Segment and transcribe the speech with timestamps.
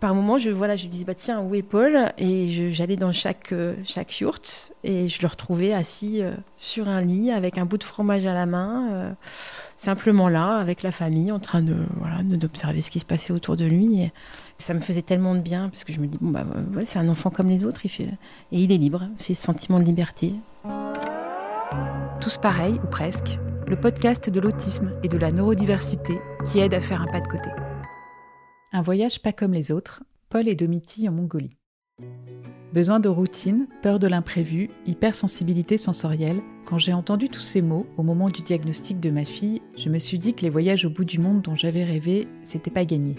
[0.00, 2.12] par moment, je, voilà, je disais, bah, tiens, où est Paul?
[2.18, 4.22] Et j'allais dans chaque, euh, chaque
[4.84, 8.34] et je le retrouvais assis euh, sur un lit avec un bout de fromage à
[8.34, 9.12] la main, euh,
[9.76, 13.56] simplement là, avec la famille, en train de voilà, d'observer ce qui se passait autour
[13.56, 14.10] de lui.
[14.58, 16.44] Ça me faisait tellement de bien parce que je me dis, bon, bah,
[16.84, 18.08] c'est un enfant comme les autres et
[18.52, 20.34] il est libre, c'est ce sentiment de liberté.
[22.20, 26.80] Tous pareils, ou presque, le podcast de l'autisme et de la neurodiversité qui aide à
[26.80, 27.50] faire un pas de côté.
[28.72, 31.56] Un voyage pas comme les autres, Paul et Domiti en Mongolie.
[32.72, 36.42] Besoin de routine, peur de l'imprévu, hypersensibilité sensorielle.
[36.66, 40.00] Quand j'ai entendu tous ces mots au moment du diagnostic de ma fille, je me
[40.00, 43.14] suis dit que les voyages au bout du monde dont j'avais rêvé, c'était pas gagné.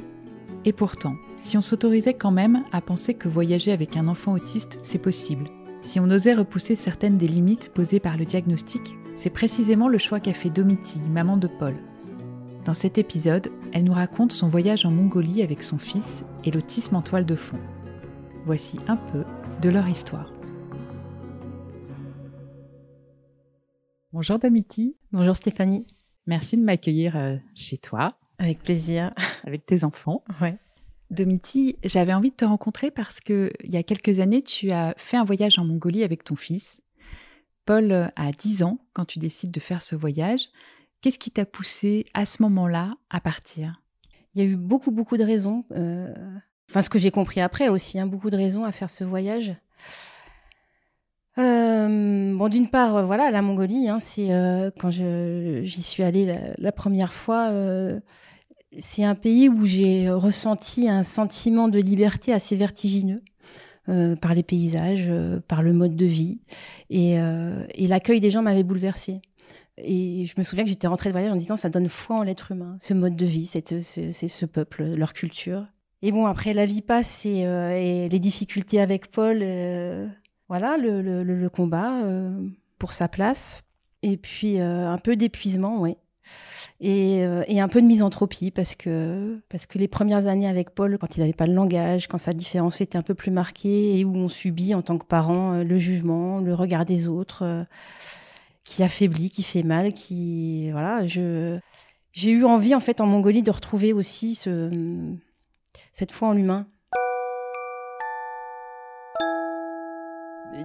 [0.65, 4.79] Et pourtant, si on s'autorisait quand même à penser que voyager avec un enfant autiste,
[4.83, 5.49] c'est possible,
[5.81, 10.19] si on osait repousser certaines des limites posées par le diagnostic, c'est précisément le choix
[10.19, 11.77] qu'a fait Domiti, maman de Paul,
[12.67, 16.97] dans cet épisode, elle nous raconte son voyage en Mongolie avec son fils et l'autisme
[16.97, 17.57] en toile de fond.
[18.45, 19.23] Voici un peu
[19.61, 20.33] de leur histoire.
[24.11, 24.97] Bonjour Damiti.
[25.13, 25.87] Bonjour Stéphanie.
[26.25, 28.09] Merci de m'accueillir euh, chez toi.
[28.37, 29.13] Avec plaisir.
[29.45, 30.25] Avec tes enfants.
[30.41, 30.57] Ouais.
[31.09, 34.93] Domiti, j'avais envie de te rencontrer parce que il y a quelques années, tu as
[34.97, 36.81] fait un voyage en Mongolie avec ton fils.
[37.63, 40.49] Paul a 10 ans quand tu décides de faire ce voyage.
[41.01, 43.81] Qu'est-ce qui t'a poussé à ce moment-là à partir?
[44.33, 45.65] Il y a eu beaucoup, beaucoup de raisons.
[45.71, 46.13] Euh,
[46.69, 49.55] enfin, ce que j'ai compris après aussi, hein, beaucoup de raisons à faire ce voyage.
[51.37, 53.99] Euh, bon, d'une part, euh, voilà, la Mongolie, hein,
[54.79, 57.51] quand j'y suis allée la, première fois,
[58.79, 63.21] c'est un pays où j'ai ressenti un sentiment de liberté assez vertigineux.
[64.21, 65.11] par les paysages,
[65.47, 66.41] par le mode de vie.
[66.89, 69.21] Et, et l'accueil des gens m'avait bouleversée.
[69.77, 72.23] Et je me souviens que j'étais rentrée de voyage en disant ça donne foi en
[72.23, 75.65] l'être humain, ce mode de vie, c'est ce, peuple, leur culture.
[76.01, 80.07] Et bon, après la vie passe et, euh, les difficultés avec Paul, euh,
[80.47, 82.31] voilà, le, combat euh,
[82.79, 83.63] pour sa place.
[84.03, 85.95] Et puis un peu d'épuisement, oui.
[86.79, 90.99] Et, et, un peu de misanthropie parce que, parce que les premières années avec Paul,
[90.99, 94.05] quand il n'avait pas le langage, quand sa différence était un peu plus marquée et
[94.05, 97.65] où on subit en tant que parent le jugement, le regard des autres
[98.67, 103.49] qui affaiblit, qui fait mal, qui voilà, j'ai eu envie en fait en Mongolie de
[103.49, 105.15] retrouver aussi ce
[105.93, 106.67] cette foi en l'humain.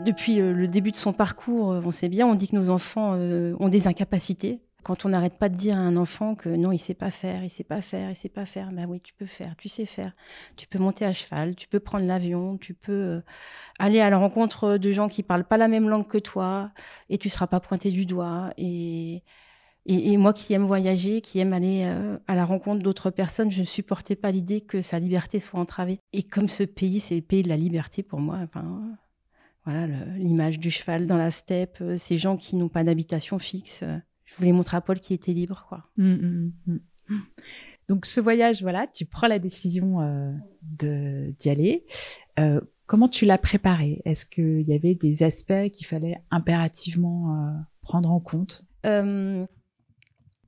[0.04, 3.54] Depuis le début de son parcours, on sait bien, on dit que nos enfants euh,
[3.60, 4.60] ont des incapacités.
[4.82, 7.44] Quand on n'arrête pas de dire à un enfant que non, il sait pas faire,
[7.44, 9.86] il sait pas faire, il sait pas faire, ben oui, tu peux faire, tu sais
[9.86, 10.12] faire.
[10.56, 13.20] Tu peux monter à cheval, tu peux prendre l'avion, tu peux euh,
[13.78, 16.72] aller à la rencontre de gens qui parlent pas la même langue que toi
[17.10, 18.52] et tu seras pas pointé du doigt.
[18.56, 19.22] Et,
[19.86, 23.60] et, moi qui aime voyager, qui aime aller euh, à la rencontre d'autres personnes, je
[23.60, 26.00] ne supportais pas l'idée que sa liberté soit entravée.
[26.12, 28.96] Et comme ce pays, c'est le pays de la liberté pour moi, enfin,
[29.64, 33.84] voilà, l'image du cheval dans la steppe, euh, ces gens qui n'ont pas d'habitation fixe
[34.32, 35.84] je voulais montrer à Paul qu'il était libre, quoi.
[35.96, 36.52] Mmh, mmh,
[37.08, 37.18] mmh,
[37.88, 40.32] Donc ce voyage, voilà, tu prends la décision euh,
[40.62, 41.84] de d'y aller.
[42.38, 44.00] Euh, comment tu l'as préparé?
[44.04, 47.50] Est-ce qu'il y avait des aspects qu'il fallait impérativement euh,
[47.82, 48.64] prendre en compte?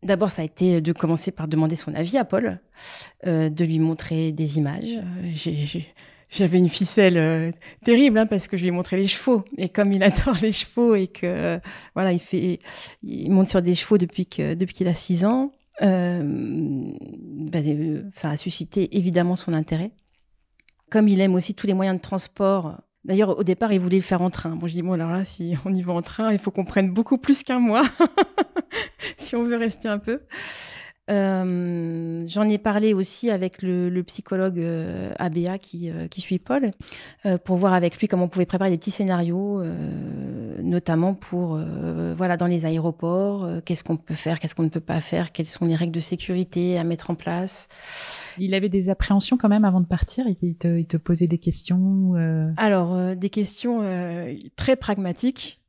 [0.02, 2.60] D'abord, ça a été de commencer par demander son avis à Paul,
[3.24, 5.00] de lui montrer des images.
[5.32, 5.86] J'ai
[6.34, 7.50] j'avais une ficelle euh,
[7.84, 10.52] terrible hein, parce que je lui ai montré les chevaux et comme il adore les
[10.52, 11.58] chevaux et que euh,
[11.94, 12.58] voilà il fait
[13.02, 15.52] il monte sur des chevaux depuis que depuis qu'il a six ans
[15.82, 17.60] euh, bah,
[18.12, 19.92] ça a suscité évidemment son intérêt
[20.90, 24.02] comme il aime aussi tous les moyens de transport D'ailleurs, au départ, il voulait le
[24.02, 24.56] faire en train.
[24.56, 26.64] Bon, je dis, bon, alors là, si on y va en train, il faut qu'on
[26.64, 27.82] prenne beaucoup plus qu'un mois,
[29.18, 30.22] si on veut rester un peu.
[31.10, 36.38] Euh, J'en ai parlé aussi avec le, le psychologue euh, ABA qui, euh, qui suit
[36.38, 36.70] Paul
[37.26, 39.62] euh, pour voir avec lui comment on pouvait préparer des petits scénarios,
[40.62, 41.58] notamment pour
[42.16, 45.46] voilà dans les aéroports, qu'est-ce qu'on peut faire, qu'est-ce qu'on ne peut pas faire, quelles
[45.46, 47.68] sont les règles de sécurité à mettre en place.
[48.38, 50.24] Il avait des appréhensions quand même avant de partir.
[50.42, 52.14] Il te, il te posait des questions.
[52.56, 53.82] Alors des questions
[54.56, 55.60] très pragmatiques.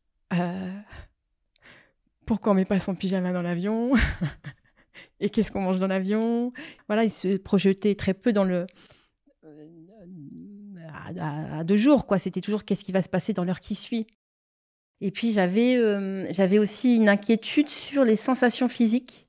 [2.26, 3.92] pourquoi on met pas son pyjama dans l'avion?
[5.20, 6.52] et qu'est-ce qu'on mange dans l'avion?
[6.88, 8.66] Voilà, il se projetait très peu dans le
[9.46, 9.68] euh,
[11.30, 12.18] à, deux jours, quoi.
[12.18, 14.08] C'était toujours qu'est-ce qui va se passer dans l'heure qui suit.
[15.02, 19.28] Et puis j'avais euh, j'avais aussi une inquiétude sur les sensations physiques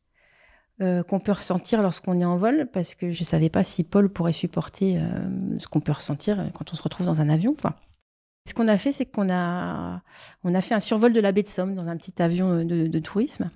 [0.81, 4.09] euh, qu'on peut ressentir lorsqu'on est en vol, parce que je savais pas si Paul
[4.09, 5.01] pourrait supporter
[5.59, 7.77] ce qu'on peut ressentir quand on se retrouve dans un avion, quoi.
[8.47, 10.03] Ce qu'on a fait, c'est qu'on a
[10.45, 12.99] on a fait un survol de la baie de Somme dans un petit avion de
[13.01, 13.51] tourisme.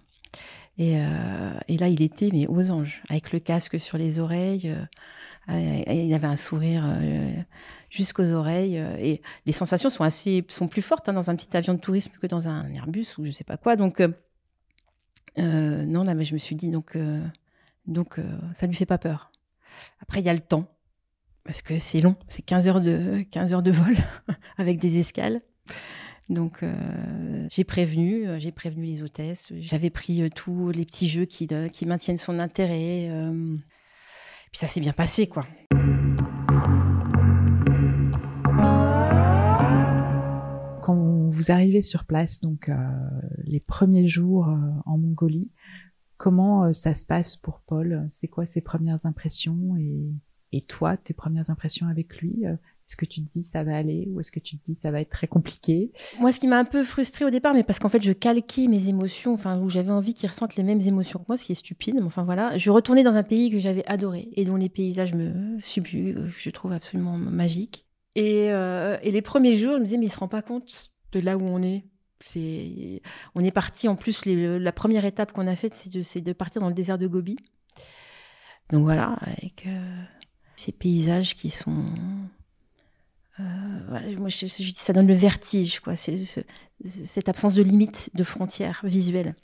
[0.78, 4.74] Et, euh, et, là, il était mais aux anges, avec le casque sur les oreilles,
[5.48, 6.84] euh, il avait un sourire
[7.90, 8.76] jusqu'aux oreilles.
[8.76, 12.12] et les sensations sont assez, sont plus fortes hein, dans un petit avion de tourisme
[12.20, 13.76] que dans un Airbus ou je sais pas quoi.
[13.76, 14.00] Donc
[15.36, 16.96] non, là, mais je me suis dit donc
[17.86, 18.20] donc
[18.54, 19.32] ça lui fait pas peur.
[20.02, 20.66] Après, il y a le temps
[21.44, 23.94] parce que c'est long, c'est 15 heures de 15 heures de vol
[24.58, 25.40] avec des escales.
[26.28, 29.52] Donc euh, j'ai prévenu, euh, j'ai prévenu les hôtesses.
[29.60, 31.48] J'avais pris euh, tous les petits jeux qui,
[31.86, 33.10] maintiennent son intérêt.
[34.52, 35.44] puis ça s'est bien passé, quoi.
[40.82, 42.70] Quand vous arrivez sur place, donc
[43.44, 44.48] les premiers jours
[44.86, 45.50] en Mongolie,
[46.16, 48.06] comment ça se passe pour Paul?
[48.08, 49.76] C'est quoi ses premières impressions?
[50.52, 52.44] Et toi, tes premières impressions avec lui
[52.90, 54.90] est-ce que tu te dis ça va aller ou est-ce que tu te dis ça
[54.90, 55.92] va être très compliqué?
[56.18, 58.66] Moi, ce qui m'a un peu frustrée au départ, mais parce qu'en fait, je calquais
[58.66, 61.52] mes émotions, enfin, où j'avais envie qu'ils ressentent les mêmes émotions que moi, ce qui
[61.52, 61.94] est stupide.
[61.94, 62.56] Mais enfin, voilà.
[62.56, 66.50] Je retournais dans un pays que j'avais adoré et dont les paysages me subjuguent, je
[66.50, 67.86] trouve absolument magiques.
[68.16, 70.90] Et, euh, et, les premiers jours, je me disais, mais il se rend pas compte
[71.12, 71.84] de là où on est.
[72.18, 73.02] C'est,
[73.36, 74.26] on est parti en plus.
[74.26, 77.36] la première étape qu'on a faite, c'est de, de, partir dans le désert de Gobi.
[78.70, 80.02] Donc voilà, avec euh,
[80.56, 81.86] ces paysages qui sont
[83.40, 85.96] euh, moi, je, ça donne le vertige, quoi.
[85.96, 86.16] C'est
[86.84, 89.34] cette absence de limite, de frontières visuelles.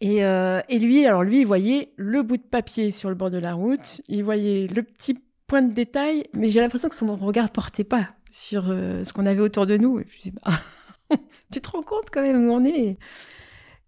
[0.00, 3.30] Et, euh, et, lui, alors lui, il voyait le bout de papier sur le bord
[3.30, 7.14] de la route, il voyait le petit point de détail, mais j'ai l'impression que son
[7.16, 10.00] regard portait pas sur euh, ce qu'on avait autour de nous.
[10.00, 10.52] Et je dis, bah,
[11.52, 12.98] tu te rends compte quand même où on est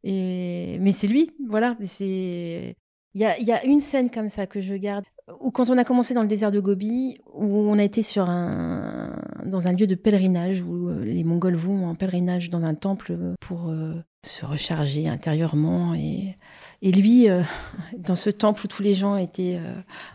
[0.05, 1.76] et, Mais c'est lui, voilà.
[2.00, 2.75] Il
[3.14, 5.05] y a, y a, une scène comme ça que je garde
[5.40, 8.31] ou quand on a commencé dans le désert de Gobi, où on a été sur
[8.31, 9.11] un,
[9.44, 13.17] dans un lieu de pèlerinage, où euh, les Mongols vont en pèlerinage dans un temple
[13.40, 13.94] pour euh,
[14.25, 15.94] se recharger intérieurement.
[15.94, 16.37] Et,
[16.81, 17.43] et lui, euh,
[17.99, 19.61] dans ce temple où tous les gens étaient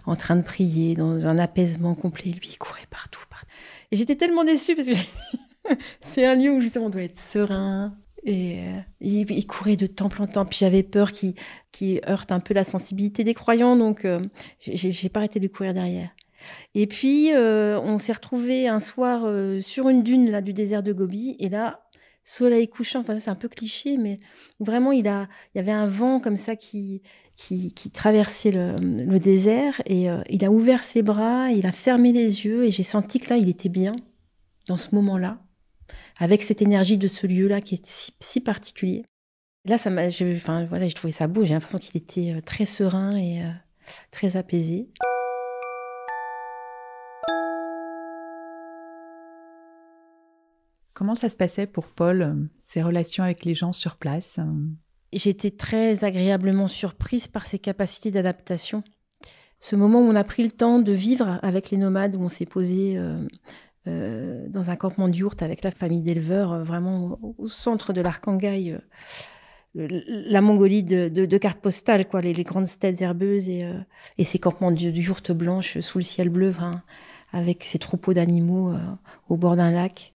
[0.06, 3.26] en train de prier, dans un apaisement complet, lui, il courait partout.
[3.30, 3.48] partout.
[3.92, 7.98] Et j'étais tellement déçue parce que c'est un lieu où justement on doit être serein,
[8.24, 10.56] et euh, il, courait de temple en temple.
[10.56, 14.22] J'avais peur qu'il heurte un peu la sensibilité des croyants, donc euh,
[14.60, 16.10] j'ai pas arrêté de courir derrière.
[16.74, 19.28] Et puis, euh, on s'est retrouvé un soir
[19.62, 21.82] sur une dune là du désert de Gobi, et là,
[22.24, 23.00] soleil couchant.
[23.00, 24.20] Enfin, c'est un peu cliché, mais
[24.60, 27.02] vraiment, il a, il y avait un vent comme ça qui
[27.36, 32.46] qui, traversait le, le, désert, et il a ouvert ses bras, il a fermé les
[32.46, 33.96] yeux, et j'ai senti que là, il était bien
[34.68, 35.40] dans ce moment-là
[36.22, 39.04] avec cette énergie de ce lieu-là qui est si, particulier.
[39.66, 41.46] Là, ça m'a, enfin voilà, j'ai trouvé ça beau.
[41.46, 43.50] J'ai l'impression qu'il était euh, très serein et euh,
[44.12, 44.88] très apaisé.
[50.94, 54.40] Comment ça se passait pour Paul, euh, ses relations avec les gens sur place?
[55.14, 58.84] J'ai été très agréablement surprise par ses capacités d'adaptation.
[59.60, 62.30] Ce moment où on a pris le temps de vivre avec les nomades, où on
[62.30, 63.28] s'est posé euh,
[63.86, 68.80] dans un campement d'yourte avec la famille d'éleveurs, euh, vraiment au, centre de l'Arkhangaï, euh,
[69.74, 73.66] la Mongolie de, de, cartes postales, quoi, les, grandes steppes herbeuses et,
[74.18, 76.54] et ces campements d'yourte blanches sous le ciel bleu,
[77.32, 78.74] avec ces troupeaux d'animaux
[79.30, 80.14] au bord d'un lac.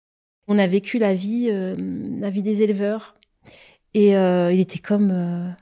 [0.48, 3.14] On a vécu la vie, la vie des éleveurs.
[3.94, 5.56] Et il était comme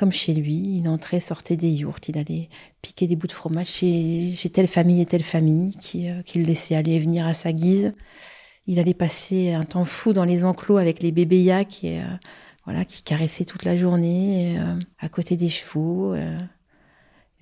[0.00, 0.78] comme chez lui.
[0.78, 2.48] Il entrait, sortait des yourtes, il allait
[2.80, 6.74] piquer des bouts de fromage chez, telle famille et telle famille qui, euh, le laissait
[6.74, 7.92] aller et venir à sa guise.
[8.66, 12.04] Il allait passer un temps fou dans les enclos avec les bébés yaks qui, euh,
[12.64, 16.14] voilà, qui caressaient toute la journée euh, à côté des chevaux.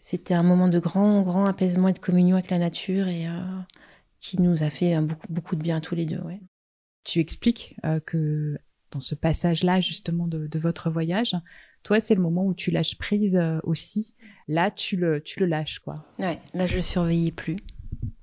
[0.01, 3.29] C'était un moment de grand, grand apaisement et de communion avec la nature et
[4.19, 6.21] qui nous a fait beaucoup, beaucoup de bien tous les deux.
[7.05, 8.59] Tu expliques que
[8.91, 11.37] dans ce passage-là, justement, de, votre voyage,
[11.83, 14.15] toi, c'est le moment où tu lâches prise euh, aussi.
[14.47, 15.95] Là, tu le, tu le lâches, quoi.
[16.19, 17.57] Ouais, là, je le surveillais plus.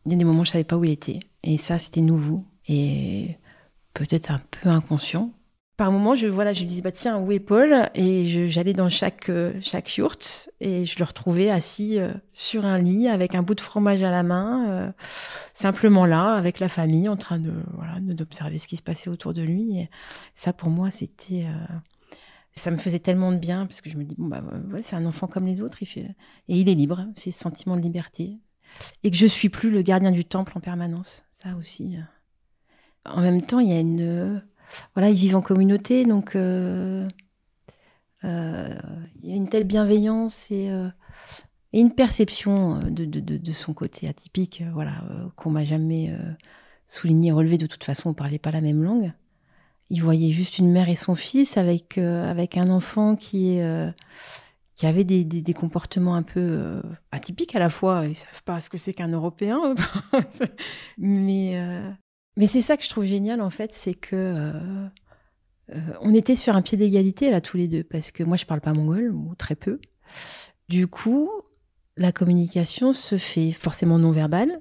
[0.06, 1.20] Il y a des moments je savais pas où il était.
[1.44, 2.44] Et ça, c'était nouveau.
[2.68, 3.38] Et
[3.94, 5.32] peut-être un peu inconscient.
[5.78, 7.90] Par moments, je, voilà, je disais, bah, tiens, où est Paul?
[7.96, 12.78] Et j'allais dans chaque, euh, chaque yourte et je le retrouvais assis euh, sur un
[12.78, 14.94] lit avec un bout de fromage à la main,
[15.54, 19.34] simplement là, avec la famille, en train de, voilà, d'observer ce qui se passait autour
[19.34, 19.80] de lui.
[19.80, 19.90] Et
[20.34, 21.46] ça, pour moi, c'était
[22.56, 24.42] ça me faisait tellement de bien parce que je me dis bon bah
[24.82, 26.16] c'est un enfant comme les autres et
[26.48, 28.40] il est libre c'est ce sentiment de liberté.
[29.04, 33.12] Et que je suis plus le gardien du temple en permanence ça aussi euh.
[33.12, 34.42] en même temps il y a une
[34.96, 37.08] voilà ils vivent en communauté donc euh,
[38.24, 38.76] euh,
[39.22, 40.72] il y a une telle bienveillance et,
[41.74, 45.04] une perception de, de, de, son côté atypique voilà
[45.36, 46.18] qu'on m'a jamais
[46.88, 47.58] souligné relevé.
[47.58, 49.12] De toute façon on parlait pas la même langue
[49.90, 53.92] il voyait juste une mère et son fils avec, euh, avec un enfant qui euh,
[54.76, 58.04] qui avaient des, des, comportements un peu euh, atypiques à la fois.
[58.08, 59.74] Ils savent pas ce que c'est qu'un Européen.
[60.98, 61.58] mais
[62.36, 64.54] mais c'est ça que je trouve génial, en fait, c'est que
[66.02, 68.60] on était sur un pied d'égalité, là, tous les deux, parce que moi, je parle
[68.60, 69.80] pas mongol, ou très peu.
[70.68, 71.32] Du coup,
[71.96, 74.60] la communication se fait forcément non verbale.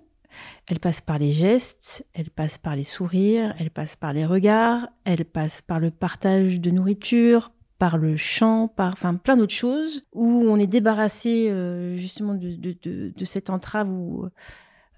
[0.66, 4.88] Elle passe par les gestes, elle passe par les sourires, elle passe par les regards,
[5.04, 10.02] elle passe par le partage de nourriture, par le chant, par enfin plein d'autres choses
[10.12, 14.26] où on est débarrassé euh, justement de, cette entrave où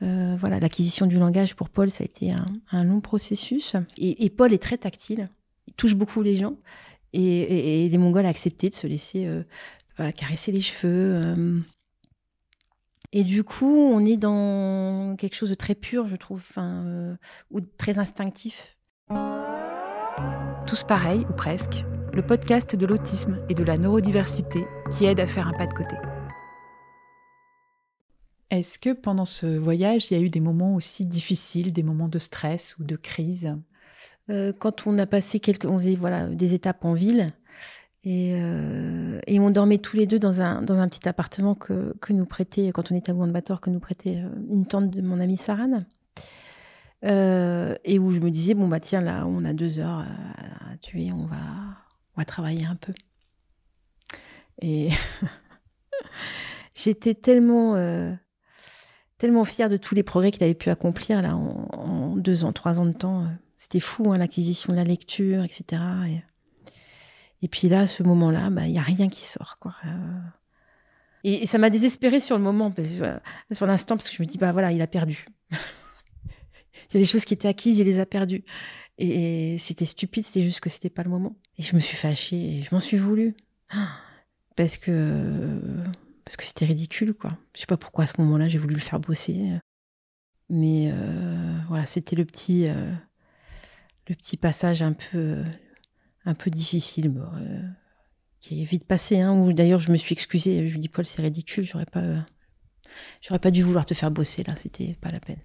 [0.03, 2.31] euh, voilà l'acquisition du langage pour Paul ça a été
[2.71, 5.31] un, long processus et, Paul est très tactile,
[5.67, 6.57] il touche beaucoup les gens
[7.13, 11.63] et, les Mongols accepté de se laisser euh, caresser les cheveux.
[13.17, 17.17] Et du coup, on est dans quelque chose de très pur, je trouve, enfin,
[17.51, 18.77] ou très instinctif.
[20.67, 25.27] Tous pareils, ou presque, le podcast de l'autisme et de la neurodiversité qui aide à
[25.27, 25.97] faire un pas de côté.
[28.51, 32.09] Est-ce que pendant ce voyage, il y a eu des moments aussi difficiles, des moments
[32.09, 33.57] de stress ou de crise?
[34.29, 37.33] Euh, Quand on a passé quelques, on faisait voilà des étapes en ville
[38.07, 41.95] et, euh, et on dormait tous les deux dans un dans un petit appartement que,
[42.01, 45.03] que nous prêtait quand on était à Ulaanbaatar que nous prêtait euh, une tante de
[45.03, 45.85] mon amie Saran.
[47.03, 50.05] et où je me disais bon bah tiens là on a deux heures
[50.73, 51.37] à tuer on va
[52.17, 52.93] on va travailler un peu.
[54.63, 54.89] Et
[56.75, 58.13] j'étais tellement, euh,
[59.19, 62.81] tellement fière de tous les progrès qu'il avait pu accomplir là en, deux ans, trois
[62.81, 63.27] ans de temps.
[63.59, 65.83] C'était fou, hein, l'acquisition de la lecture, etc.
[66.09, 66.23] Et,
[67.49, 69.59] puis là, à ce moment-là, bah, il n'y a rien qui sort.
[69.61, 69.75] Quoi.
[69.85, 70.21] Euh.
[71.25, 72.89] Et, ça m'a désespérée sur le moment, parce
[73.53, 75.27] sur l'instant, parce que je me dis, bah voilà, il a perdu.
[75.51, 78.45] il y a des choses qui étaient acquises, il les a perdues.
[78.99, 81.37] Et, c'était stupide, c'était juste que c'était pas le moment.
[81.59, 83.37] Et je me suis fâchée et je m'en suis voulu.
[84.57, 85.61] Parce que
[86.25, 87.39] parce que c'était ridicule, quoi.
[87.55, 89.39] Je sais pas pourquoi à ce moment-là j'ai voulu le faire bosser.
[90.49, 92.91] Mais euh, voilà, c'était le petit euh,
[94.09, 95.45] le petit passage un peu
[96.27, 97.63] un peu difficile, euh,
[98.41, 99.21] qui est vite passé.
[99.21, 100.69] Hein, d'ailleurs je me suis excusée.
[100.69, 101.65] Je lui dis Paul, c'est ridicule.
[101.65, 102.27] J'aurais pas
[103.23, 104.55] j'aurais pas dû vouloir te faire bosser là.
[104.57, 105.41] C'était pas la peine.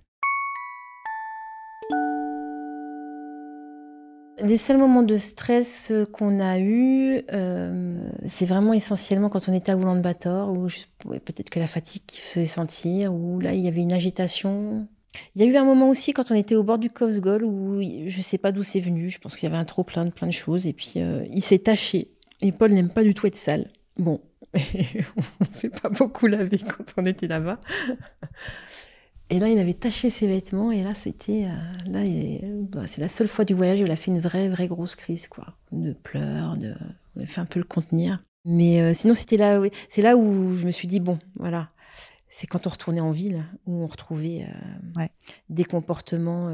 [4.44, 9.54] Les seuls moments de stress euh, qu'on a eu, euh, c'est vraiment essentiellement quand on
[9.54, 10.68] était à Ulaanbaatar, ou
[11.04, 14.88] peut-être que la fatigue qui faisait sentir, ou là il y avait une agitation.
[15.36, 17.82] Il y a eu un moment aussi quand on était au bord du Kovsgol où
[17.82, 20.06] je ne sais pas d'où c'est venu, je pense qu'il y avait un trop plein
[20.06, 22.10] de plein de choses, et puis euh, il s'est taché.
[22.41, 23.68] Et Paul n'aime pas du tout être sale.
[23.98, 24.22] Bon,
[24.53, 27.60] on s'est pas beaucoup lavé quand on était là-bas.
[29.30, 32.01] Et là, il avait taché ses vêtements et là, c'était euh, là,
[32.70, 34.96] bah, c'est la seule fois du voyage où il a fait une vraie, vraie grosse
[34.96, 36.74] crise, quoi, de pleurs, de,
[37.15, 38.22] on a fait un peu le contenir.
[38.44, 41.70] Mais euh, sinon, c'était là, c'est là où je me suis dit bon, voilà,
[42.32, 44.48] c'est quand on retournait en ville où on retrouvait
[44.98, 45.06] euh,
[45.50, 46.50] des comportements.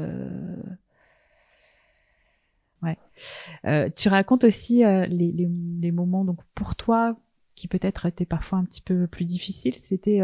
[2.82, 3.90] Ouais.
[3.96, 5.48] tu racontes aussi les, les,
[5.80, 7.16] les, moments donc pour toi
[7.56, 9.76] qui peut-être étaient parfois un petit peu plus difficiles.
[9.78, 10.20] C'était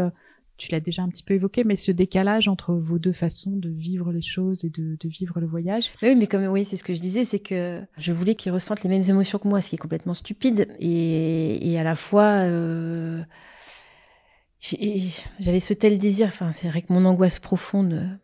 [0.57, 3.69] tu l'as déjà un petit peu évoqué, mais ce décalage entre vos deux façons de
[3.69, 5.91] vivre les choses et de, vivre le voyage.
[6.01, 8.83] Oui, mais comme oui, c'est ce que je disais, c'est que je voulais qu'il ressente
[8.83, 10.67] les mêmes émotions que moi, ce qui est complètement stupide.
[10.79, 13.21] Et, à la fois, euh,
[15.39, 16.27] j'avais ce tel désir.
[16.27, 18.19] Enfin, c'est vrai que mon angoisse profonde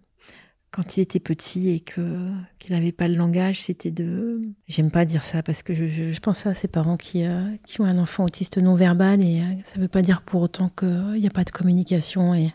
[0.71, 4.41] quand il était petit et que qu'il n'avait pas le langage, c'était de.
[4.67, 7.85] J'aime pas dire ça parce que je, pense à ces parents qui euh, qui ont
[7.85, 11.27] un enfant autiste non verbal et euh, ça veut pas dire pour autant qu'il n'y
[11.27, 12.53] a pas de communication et,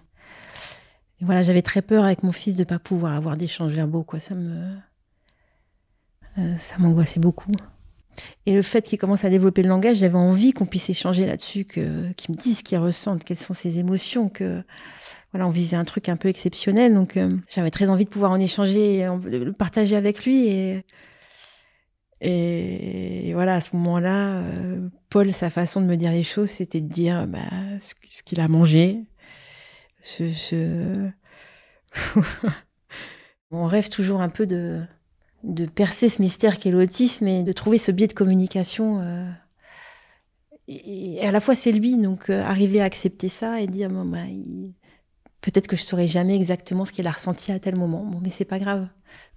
[1.21, 4.21] voilà, j'avais très peur avec mon fils de pas pouvoir avoir d'échanges verbaux quoi.
[4.21, 4.77] Ça me
[6.39, 7.53] euh, ça m'angoissait beaucoup.
[8.47, 11.65] Et le fait qu'il commence à développer le langage, j'avais envie qu'on puisse échanger là-dessus,
[11.65, 14.63] qu'il me dise ce qu'il ressent, quelles sont ses émotions, que
[15.33, 18.31] voilà, on vivait un truc un peu exceptionnel, donc euh, j'avais très envie de pouvoir
[18.31, 20.83] en échanger, et le partager avec lui.
[22.21, 26.81] Et, voilà, à ce moment-là, euh, Paul, sa façon de me dire les choses, c'était
[26.81, 27.41] de dire bah,
[27.81, 29.03] ce, qu'il a mangé.
[30.03, 31.11] Ce,
[33.51, 34.83] on rêve toujours un peu de,
[35.47, 39.01] de percer ce mystère qu'est l'autisme et de trouver ce biais de communication.
[39.01, 39.31] Euh,
[40.69, 44.25] et, à la fois, c'est lui, donc arriver à accepter ça et dire bah,
[45.47, 48.05] Peut-être que je saurais jamais exactement ce qu'il a ressenti à tel moment.
[48.05, 48.89] Bon, mais c'est pas grave.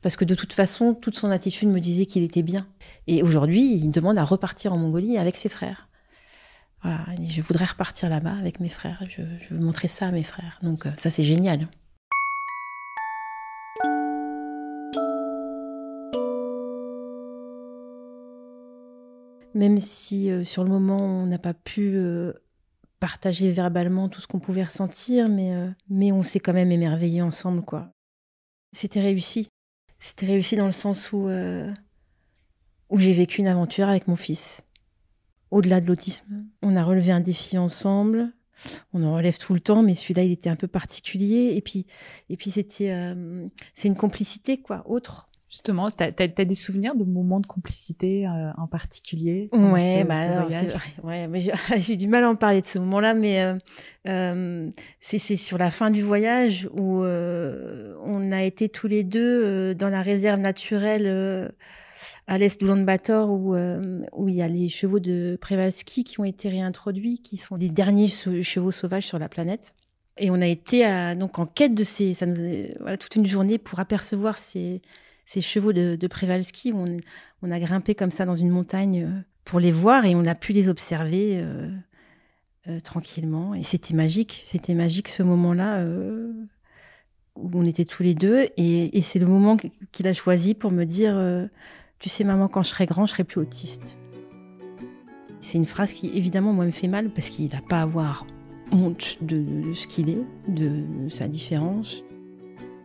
[0.01, 2.65] Parce que de toute façon, toute son attitude me disait qu'il était bien.
[3.05, 5.87] Et aujourd'hui, il demande à repartir en Mongolie avec ses frères.
[6.81, 7.05] Voilà.
[7.23, 9.03] je voudrais repartir là-bas avec mes frères.
[9.07, 9.21] Je,
[9.53, 10.57] veux montrer ça à mes frères.
[10.63, 11.67] Donc, euh, ça, c'est génial.
[19.59, 22.31] Même si euh, sur le moment, on n'a pas pu euh,
[23.01, 27.21] partagé verbalement tout ce qu'on pouvait ressentir, mais, euh, mais on s'est quand même émerveillé
[27.21, 27.91] ensemble, quoi.
[28.71, 29.49] C'était réussi.
[29.99, 31.27] C'était réussi dans le sens où,
[32.89, 34.63] où j'ai vécu une aventure avec mon fils.
[35.51, 38.31] Au-delà de l'autisme, on a relevé un défi ensemble.
[38.93, 41.55] On en relève tout le temps, mais celui-là, il était un peu particulier.
[41.57, 41.85] Et puis,
[42.29, 43.13] et puis c'était,
[43.73, 45.28] c'est une complicité, quoi, autre.
[45.49, 50.45] Justement, tu as, des souvenirs de moments de complicité euh, en particulier Ouais, bah,
[51.03, 51.41] ouais, mais
[51.77, 53.57] j'ai du mal à en parler de ce moment-là, mais euh,
[54.07, 59.89] euh c'est sur la fin du voyage où on a été tous les deux dans
[59.89, 61.51] la réserve naturelle
[62.27, 66.49] à l'est d'Oulan-Bator où, où il y a les chevaux de Przewalski qui ont été
[66.49, 69.73] réintroduits, qui sont les derniers chevaux sauvages sur la planète.
[70.17, 70.83] Et on a été
[71.15, 72.35] donc en quête de ces, ça nous,
[72.79, 74.81] voilà, toute une journée pour apercevoir ces
[75.29, 76.73] ces chevaux de, de Przewalski.
[76.73, 80.33] On, a grimpé comme ça dans une montagne euh, pour les voir et on a
[80.33, 81.69] pu les observer euh,
[82.67, 83.53] euh, tranquillement.
[83.53, 85.85] Et c'était magique, c'était magique ce moment-là
[87.35, 88.47] où on était tous les deux.
[88.57, 89.55] Et, c'est le moment
[89.91, 91.15] qu'il a choisi pour me dire,
[91.99, 93.99] tu sais maman, quand je serai grand, je serai plus autiste.
[95.41, 98.25] C'est une phrase qui évidemment moi me fait mal parce qu'il n'a pas à avoir
[98.71, 102.03] honte de ce qu'il est, de sa différence.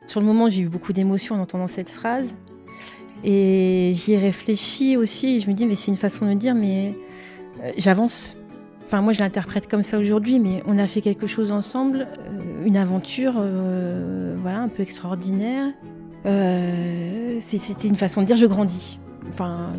[0.07, 2.35] Sur le moment, j'ai eu beaucoup d'émotions en entendant cette phrase.
[3.25, 5.41] Et j'y ai réfléchi aussi.
[5.41, 6.95] je me dis, mais c'est une façon de dire, mais
[7.63, 8.37] euh, j'avance.
[8.83, 12.67] Enfin, moi, je l'interprète comme ça aujourd'hui, mais on a fait quelque chose ensemble, euh,
[12.67, 15.73] une aventure, euh, voilà, un peu extraordinaire.
[17.41, 19.01] C'était une façon de dire, je grandis.
[19.29, 19.73] Enfin,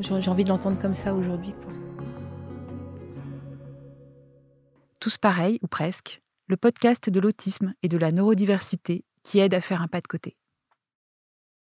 [0.00, 1.54] j'ai envie de l'entendre comme ça aujourd'hui.
[5.00, 9.60] Tous pareils, ou presque, le podcast de l'autisme et de la neurodiversité qui aide à
[9.60, 10.36] faire un pas de côté.